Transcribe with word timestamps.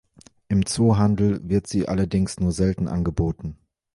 Im 0.47 0.65
Zoofachhandel 0.65 1.47
wird 1.47 1.67
sie 1.67 1.87
allerdings 1.87 2.39
nur 2.39 2.51
selten 2.51 2.87
angeboten. 2.87 3.59